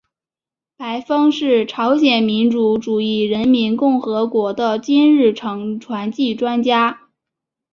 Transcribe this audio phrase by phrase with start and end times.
[0.77, 7.11] 白峰是朝鲜民主主义人民共和国的金日成传记作家。